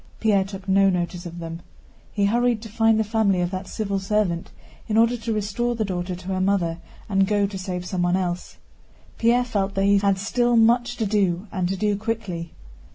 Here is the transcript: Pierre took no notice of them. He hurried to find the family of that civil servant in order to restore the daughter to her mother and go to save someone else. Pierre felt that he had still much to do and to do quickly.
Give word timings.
Pierre 0.19 0.43
took 0.43 0.67
no 0.67 0.89
notice 0.89 1.27
of 1.27 1.37
them. 1.37 1.61
He 2.11 2.25
hurried 2.25 2.59
to 2.63 2.69
find 2.69 2.99
the 2.99 3.03
family 3.03 3.39
of 3.39 3.51
that 3.51 3.67
civil 3.67 3.99
servant 3.99 4.49
in 4.87 4.97
order 4.97 5.15
to 5.17 5.31
restore 5.31 5.75
the 5.75 5.85
daughter 5.85 6.15
to 6.15 6.27
her 6.29 6.41
mother 6.41 6.79
and 7.07 7.27
go 7.27 7.45
to 7.45 7.57
save 7.59 7.85
someone 7.85 8.15
else. 8.15 8.57
Pierre 9.19 9.45
felt 9.45 9.75
that 9.75 9.83
he 9.85 9.99
had 9.99 10.17
still 10.17 10.57
much 10.57 10.97
to 10.97 11.05
do 11.05 11.45
and 11.51 11.69
to 11.69 11.77
do 11.77 11.95
quickly. 11.95 12.51